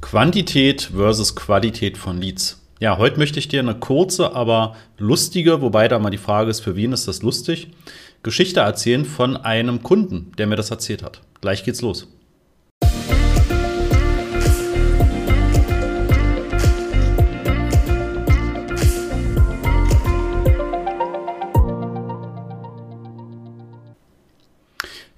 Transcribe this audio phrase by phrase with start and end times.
[0.00, 2.64] Quantität versus Qualität von Leads.
[2.80, 6.60] Ja, heute möchte ich dir eine kurze, aber lustige, wobei da mal die Frage ist,
[6.60, 7.68] für wen ist das lustig,
[8.22, 11.20] Geschichte erzählen von einem Kunden, der mir das erzählt hat.
[11.40, 12.06] Gleich geht's los.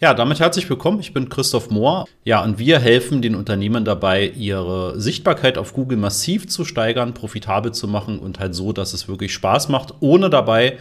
[0.02, 0.98] Ja, damit herzlich willkommen.
[1.00, 2.06] Ich bin Christoph Mohr.
[2.24, 7.72] Ja, und wir helfen den Unternehmen dabei, ihre Sichtbarkeit auf Google massiv zu steigern, profitabel
[7.72, 10.78] zu machen und halt so, dass es wirklich Spaß macht, ohne dabei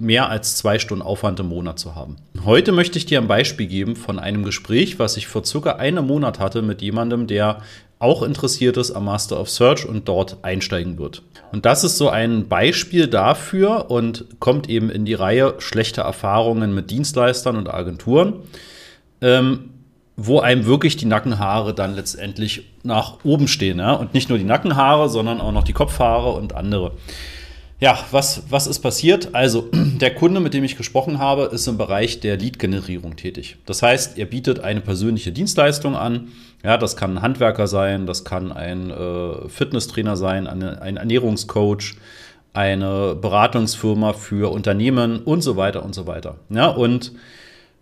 [0.00, 2.16] mehr als zwei Stunden Aufwand im Monat zu haben.
[2.44, 6.04] Heute möchte ich dir ein Beispiel geben von einem Gespräch, was ich vor circa einem
[6.04, 7.62] Monat hatte mit jemandem, der
[7.98, 11.22] auch interessiert ist am Master of Search und dort einsteigen wird.
[11.52, 16.74] Und das ist so ein Beispiel dafür und kommt eben in die Reihe schlechter Erfahrungen
[16.74, 18.34] mit Dienstleistern und Agenturen,
[19.22, 19.70] ähm,
[20.16, 23.78] wo einem wirklich die Nackenhaare dann letztendlich nach oben stehen.
[23.78, 23.94] Ja?
[23.94, 26.92] Und nicht nur die Nackenhaare, sondern auch noch die Kopfhaare und andere.
[27.78, 29.34] Ja, was, was ist passiert?
[29.34, 29.68] Also,
[30.00, 33.56] der Kunde, mit dem ich gesprochen habe, ist im Bereich der Lead-Generierung tätig.
[33.66, 36.28] Das heißt, er bietet eine persönliche Dienstleistung an.
[36.64, 41.96] Ja, das kann ein Handwerker sein, das kann ein äh, Fitnesstrainer sein, eine, ein Ernährungscoach,
[42.54, 46.36] eine Beratungsfirma für Unternehmen und so weiter und so weiter.
[46.48, 47.12] Ja, und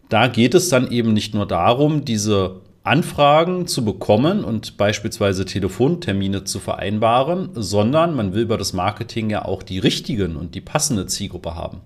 [0.09, 6.45] da geht es dann eben nicht nur darum, diese Anfragen zu bekommen und beispielsweise Telefontermine
[6.45, 11.07] zu vereinbaren, sondern man will über das Marketing ja auch die richtigen und die passende
[11.07, 11.81] Zielgruppe haben.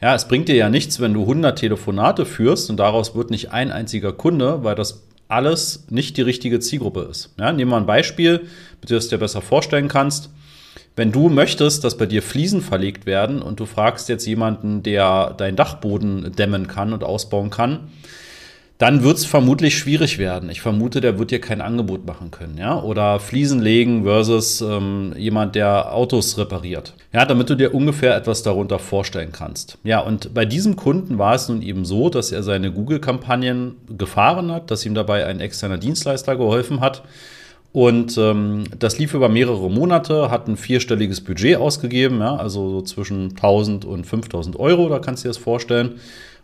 [0.00, 3.52] Ja, es bringt dir ja nichts, wenn du 100 Telefonate führst und daraus wird nicht
[3.52, 7.34] ein einziger Kunde, weil das alles nicht die richtige Zielgruppe ist.
[7.38, 8.40] Ja, nehmen wir ein Beispiel,
[8.80, 10.30] mit dem du es dir besser vorstellen kannst.
[10.96, 15.34] Wenn du möchtest, dass bei dir Fliesen verlegt werden und du fragst jetzt jemanden, der
[15.36, 17.90] deinen Dachboden dämmen kann und ausbauen kann,
[18.84, 20.50] dann wird es vermutlich schwierig werden.
[20.50, 22.78] Ich vermute, der wird dir kein Angebot machen können, ja.
[22.78, 26.92] Oder Fliesen legen versus ähm, jemand, der Autos repariert.
[27.10, 29.78] Ja, damit du dir ungefähr etwas darunter vorstellen kannst.
[29.84, 34.52] Ja, und bei diesem Kunden war es nun eben so, dass er seine Google-Kampagnen gefahren
[34.52, 37.04] hat, dass ihm dabei ein externer Dienstleister geholfen hat.
[37.72, 42.82] Und ähm, das lief über mehrere Monate, hat ein vierstelliges Budget ausgegeben, ja, also so
[42.82, 45.94] zwischen 1000 und 5000 Euro, da kannst du dir das vorstellen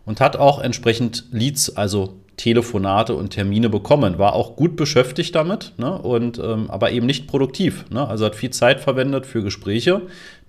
[0.05, 4.17] und hat auch entsprechend Leads, also Telefonate und Termine bekommen.
[4.17, 5.95] War auch gut beschäftigt damit, ne?
[5.95, 7.85] und, ähm, aber eben nicht produktiv.
[7.91, 8.07] Ne?
[8.07, 10.01] Also hat viel Zeit verwendet für Gespräche,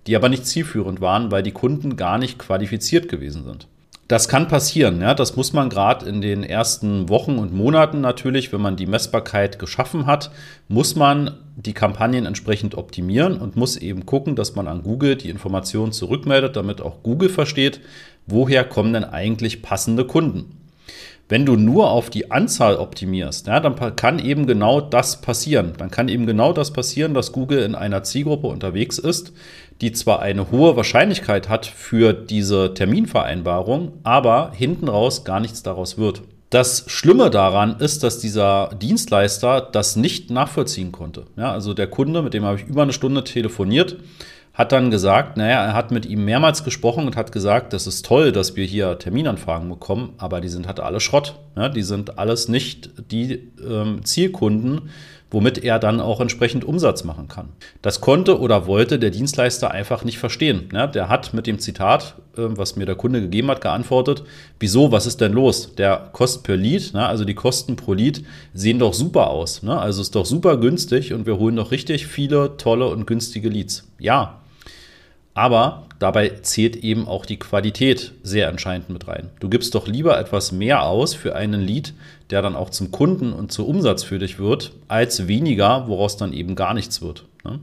[0.06, 3.66] die aber nicht zielführend waren, weil die Kunden gar nicht qualifiziert gewesen sind.
[4.08, 5.12] Das kann passieren, ja.
[5.12, 9.58] Das muss man gerade in den ersten Wochen und Monaten natürlich, wenn man die Messbarkeit
[9.58, 10.30] geschaffen hat,
[10.68, 15.28] muss man die Kampagnen entsprechend optimieren und muss eben gucken, dass man an Google die
[15.28, 17.80] Informationen zurückmeldet, damit auch Google versteht,
[18.26, 20.61] woher kommen denn eigentlich passende Kunden.
[21.28, 25.72] Wenn du nur auf die Anzahl optimierst, ja, dann kann eben genau das passieren.
[25.78, 29.32] Dann kann eben genau das passieren, dass Google in einer Zielgruppe unterwegs ist,
[29.80, 35.96] die zwar eine hohe Wahrscheinlichkeit hat für diese Terminvereinbarung, aber hinten raus gar nichts daraus
[35.96, 36.22] wird.
[36.50, 41.24] Das Schlimme daran ist, dass dieser Dienstleister das nicht nachvollziehen konnte.
[41.36, 43.96] Ja, also der Kunde, mit dem habe ich über eine Stunde telefoniert,
[44.54, 48.04] hat dann gesagt, naja, er hat mit ihm mehrmals gesprochen und hat gesagt, das ist
[48.04, 51.36] toll, dass wir hier Terminanfragen bekommen, aber die sind halt alle Schrott.
[51.56, 54.90] Ja, die sind alles nicht die ähm, Zielkunden,
[55.30, 57.48] womit er dann auch entsprechend Umsatz machen kann.
[57.80, 60.68] Das konnte oder wollte der Dienstleister einfach nicht verstehen.
[60.74, 64.22] Ja, der hat mit dem Zitat, äh, was mir der Kunde gegeben hat, geantwortet,
[64.60, 65.74] wieso, was ist denn los?
[65.76, 69.62] Der Kost per Lead, ne, also die Kosten pro Lead, sehen doch super aus.
[69.62, 69.78] Ne?
[69.78, 73.90] Also ist doch super günstig und wir holen doch richtig viele tolle und günstige Leads.
[73.98, 74.41] Ja,
[75.34, 79.30] aber dabei zählt eben auch die Qualität sehr entscheidend mit rein.
[79.40, 81.94] Du gibst doch lieber etwas mehr aus für einen Lead,
[82.30, 86.32] der dann auch zum Kunden und zu Umsatz für dich wird, als weniger, woraus dann
[86.32, 87.24] eben gar nichts wird.
[87.44, 87.60] Ne?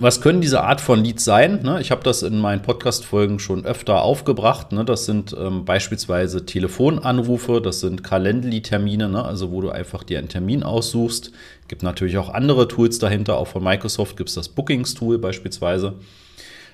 [0.00, 1.62] Was können diese Art von Leads sein?
[1.62, 1.80] Ne?
[1.80, 4.72] Ich habe das in meinen Podcast-Folgen schon öfter aufgebracht.
[4.72, 4.84] Ne?
[4.84, 10.64] Das sind ähm, beispielsweise Telefonanrufe, das sind Calendly-Termine, also wo du einfach dir einen Termin
[10.64, 11.30] aussuchst.
[11.68, 13.36] Gibt natürlich auch andere Tools dahinter.
[13.36, 15.94] Auch von Microsoft gibt es das Bookings-Tool beispielsweise.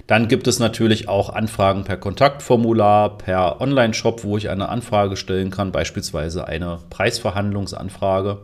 [0.07, 5.51] Dann gibt es natürlich auch Anfragen per Kontaktformular, per Online-Shop, wo ich eine Anfrage stellen
[5.51, 8.39] kann, beispielsweise eine Preisverhandlungsanfrage.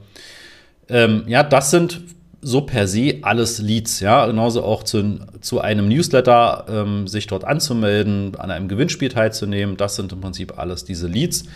[0.88, 2.00] Ähm, ja, das sind
[2.42, 7.44] so per se alles Leads, ja, genauso auch zu, zu einem Newsletter ähm, sich dort
[7.44, 11.46] anzumelden, an einem Gewinnspiel teilzunehmen, das sind im Prinzip alles diese Leads.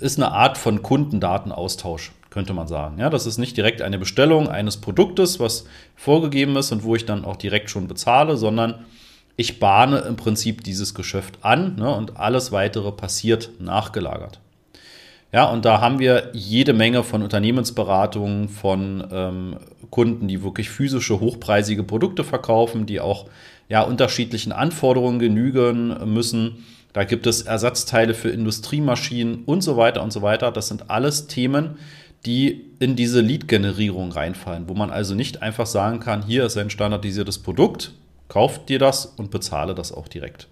[0.00, 2.98] Ist eine Art von Kundendatenaustausch, könnte man sagen.
[2.98, 7.06] Ja, das ist nicht direkt eine Bestellung eines Produktes, was vorgegeben ist und wo ich
[7.06, 8.86] dann auch direkt schon bezahle, sondern
[9.36, 14.40] ich bahne im Prinzip dieses Geschäft an ne, und alles weitere passiert nachgelagert.
[15.32, 19.56] Ja, und da haben wir jede Menge von Unternehmensberatungen, von ähm,
[19.90, 23.26] Kunden, die wirklich physische, hochpreisige Produkte verkaufen, die auch
[23.68, 26.64] ja, unterschiedlichen Anforderungen genügen müssen.
[26.92, 30.50] Da gibt es Ersatzteile für Industriemaschinen und so weiter und so weiter.
[30.50, 31.76] Das sind alles Themen,
[32.26, 36.70] die in diese Lead-Generierung reinfallen, wo man also nicht einfach sagen kann, hier ist ein
[36.70, 37.92] standardisiertes Produkt,
[38.30, 40.48] kauft dir das und bezahle das auch direkt.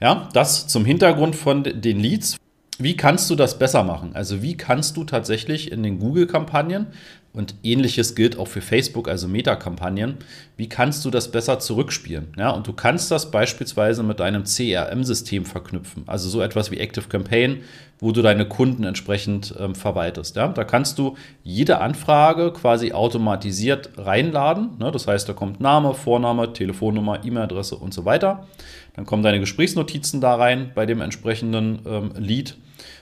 [0.00, 2.36] Ja, das zum Hintergrund von den Leads.
[2.78, 4.14] Wie kannst du das besser machen?
[4.14, 6.86] Also wie kannst du tatsächlich in den Google-Kampagnen
[7.32, 10.18] und ähnliches gilt auch für Facebook, also Meta-Kampagnen,
[10.56, 12.28] wie kannst du das besser zurückspielen?
[12.36, 17.08] Ja, und du kannst das beispielsweise mit deinem CRM-System verknüpfen, also so etwas wie Active
[17.08, 17.62] Campaign,
[18.00, 20.36] wo du deine Kunden entsprechend ähm, verwaltest.
[20.36, 24.70] Ja, da kannst du jede Anfrage quasi automatisiert reinladen.
[24.78, 24.90] Ne?
[24.90, 28.46] Das heißt, da kommt Name, Vorname, Telefonnummer, E-Mail-Adresse und so weiter.
[28.94, 32.56] Dann kommen deine Gesprächsnotizen da rein bei dem entsprechenden ähm, Lead.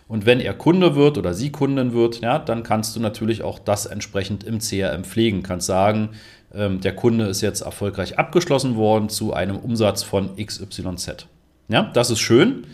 [0.08, 3.58] Und wenn er Kunde wird oder sie Kundin wird, ja, dann kannst du natürlich auch
[3.58, 5.42] das entsprechend im CRM pflegen.
[5.42, 6.10] Kannst sagen,
[6.54, 11.26] ähm, der Kunde ist jetzt erfolgreich abgeschlossen worden zu einem Umsatz von XYZ.
[11.68, 12.66] Ja, das ist schön.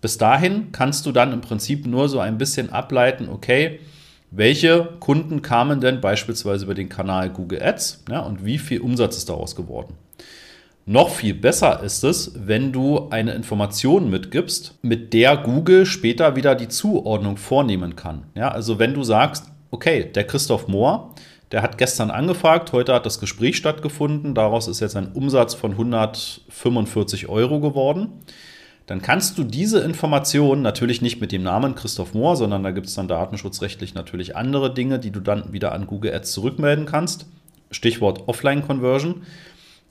[0.00, 3.80] Bis dahin kannst du dann im Prinzip nur so ein bisschen ableiten, okay,
[4.30, 9.16] welche Kunden kamen denn beispielsweise über den Kanal Google Ads ja, und wie viel Umsatz
[9.16, 9.94] ist daraus geworden.
[10.84, 16.54] Noch viel besser ist es, wenn du eine Information mitgibst, mit der Google später wieder
[16.54, 18.24] die Zuordnung vornehmen kann.
[18.34, 21.14] Ja, also wenn du sagst, okay, der Christoph Mohr,
[21.52, 25.72] der hat gestern angefragt, heute hat das Gespräch stattgefunden, daraus ist jetzt ein Umsatz von
[25.72, 28.08] 145 Euro geworden.
[28.88, 32.86] Dann kannst du diese Information natürlich nicht mit dem Namen Christoph Mohr, sondern da gibt
[32.86, 37.26] es dann datenschutzrechtlich natürlich andere Dinge, die du dann wieder an Google Ads zurückmelden kannst.
[37.70, 39.26] Stichwort Offline-Conversion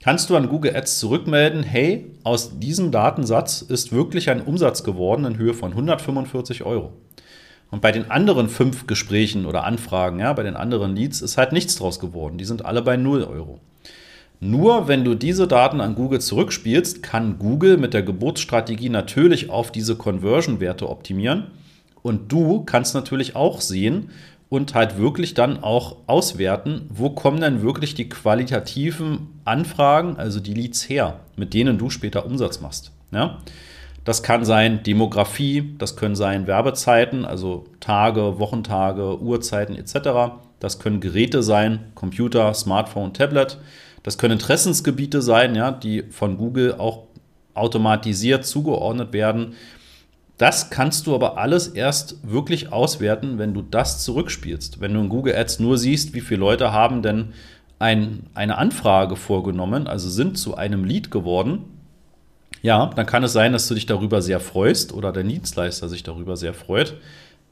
[0.02, 5.24] kannst du an Google Ads zurückmelden, hey, aus diesem Datensatz ist wirklich ein Umsatz geworden
[5.26, 6.92] in Höhe von 145 Euro.
[7.70, 11.52] Und bei den anderen fünf Gesprächen oder Anfragen, ja, bei den anderen Leads ist halt
[11.52, 12.36] nichts draus geworden.
[12.36, 13.60] Die sind alle bei 0 Euro.
[14.40, 19.72] Nur wenn du diese Daten an Google zurückspielst, kann Google mit der Geburtsstrategie natürlich auf
[19.72, 21.48] diese Conversion-Werte optimieren.
[22.02, 24.10] Und du kannst natürlich auch sehen,
[24.48, 30.54] und halt wirklich dann auch auswerten, wo kommen denn wirklich die qualitativen Anfragen, also die
[30.54, 32.92] Leads her, mit denen du später Umsatz machst.
[33.12, 33.38] Ja?
[34.04, 40.38] Das kann sein Demografie, das können sein Werbezeiten, also Tage, Wochentage, Uhrzeiten etc.
[40.60, 43.58] Das können Geräte sein, Computer, Smartphone, Tablet.
[44.02, 47.04] Das können Interessensgebiete sein, ja, die von Google auch
[47.54, 49.54] automatisiert zugeordnet werden.
[50.38, 54.80] Das kannst du aber alles erst wirklich auswerten, wenn du das zurückspielst.
[54.80, 57.32] Wenn du in Google Ads nur siehst, wie viele Leute haben denn
[57.80, 61.64] ein, eine Anfrage vorgenommen, also sind zu einem Lead geworden,
[62.62, 66.02] ja, dann kann es sein, dass du dich darüber sehr freust oder der Dienstleister sich
[66.02, 66.94] darüber sehr freut.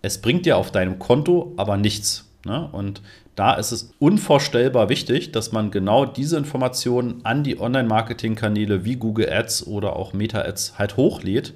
[0.03, 2.31] Es bringt dir auf deinem Konto aber nichts.
[2.45, 2.69] Ne?
[2.71, 3.03] Und
[3.37, 9.33] da ist es unvorstellbar wichtig, dass man genau diese Informationen an die Online-Marketing-Kanäle wie Google
[9.33, 11.55] Ads oder auch Meta Ads halt hochlädt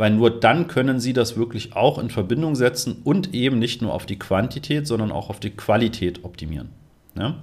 [0.00, 3.92] weil nur dann können Sie das wirklich auch in Verbindung setzen und eben nicht nur
[3.92, 6.70] auf die Quantität, sondern auch auf die Qualität optimieren.
[7.14, 7.36] Ja?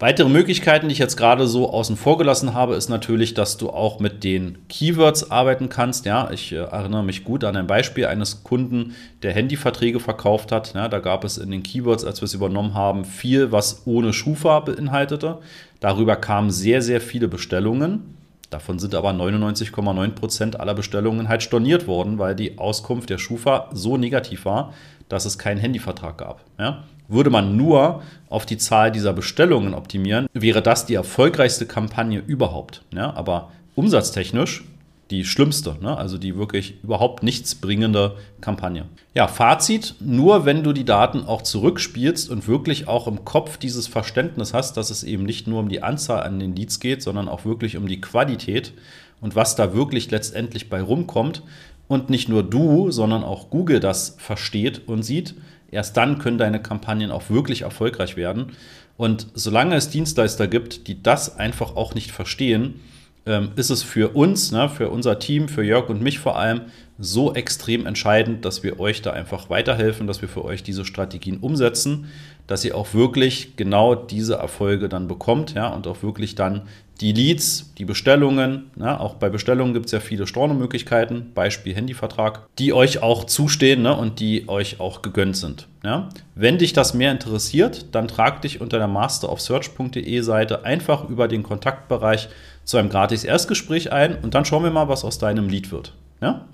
[0.00, 3.70] Weitere Möglichkeiten, die ich jetzt gerade so außen vor gelassen habe, ist natürlich, dass du
[3.70, 6.06] auch mit den Keywords arbeiten kannst.
[6.06, 10.72] Ja, ich äh, erinnere mich gut an ein Beispiel eines Kunden, der Handyverträge verkauft hat.
[10.74, 14.12] Ja, da gab es in den Keywords, als wir es übernommen haben, viel, was ohne
[14.12, 15.38] Schufa beinhaltete.
[15.80, 18.17] Darüber kamen sehr, sehr viele Bestellungen.
[18.50, 23.68] Davon sind aber 99,9 Prozent aller Bestellungen halt storniert worden, weil die Auskunft der Schufa
[23.72, 24.72] so negativ war,
[25.08, 26.40] dass es keinen Handyvertrag gab.
[26.58, 26.84] Ja?
[27.08, 32.82] Würde man nur auf die Zahl dieser Bestellungen optimieren, wäre das die erfolgreichste Kampagne überhaupt.
[32.94, 33.14] Ja?
[33.14, 34.64] Aber umsatztechnisch
[35.10, 35.96] die schlimmste, ne?
[35.96, 38.86] also die wirklich überhaupt nichts bringende Kampagne.
[39.14, 43.86] Ja, Fazit, nur wenn du die Daten auch zurückspielst und wirklich auch im Kopf dieses
[43.86, 47.28] Verständnis hast, dass es eben nicht nur um die Anzahl an den Leads geht, sondern
[47.28, 48.74] auch wirklich um die Qualität
[49.20, 51.42] und was da wirklich letztendlich bei rumkommt
[51.88, 55.34] und nicht nur du, sondern auch Google das versteht und sieht,
[55.70, 58.52] erst dann können deine Kampagnen auch wirklich erfolgreich werden.
[58.98, 62.80] Und solange es Dienstleister gibt, die das einfach auch nicht verstehen,
[63.28, 66.62] ähm, ist es für uns, ne, für unser Team, für Jörg und mich vor allem,
[66.98, 71.38] so extrem entscheidend, dass wir euch da einfach weiterhelfen, dass wir für euch diese Strategien
[71.38, 72.06] umsetzen,
[72.48, 76.62] dass ihr auch wirklich genau diese Erfolge dann bekommt, ja, und auch wirklich dann
[77.00, 82.48] die Leads, die Bestellungen, ja, auch bei Bestellungen gibt es ja viele Stornomöglichkeiten, Beispiel Handyvertrag,
[82.58, 85.68] die euch auch zustehen ne, und die euch auch gegönnt sind.
[85.84, 86.08] Ja.
[86.34, 91.44] Wenn dich das mehr interessiert, dann trag dich unter der masterofsearch.de Seite einfach über den
[91.44, 92.28] Kontaktbereich
[92.68, 95.94] zu einem gratis Erstgespräch ein und dann schauen wir mal, was aus deinem Lied wird.
[96.20, 96.44] Ja?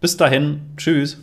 [0.00, 1.18] Bis dahin, tschüss.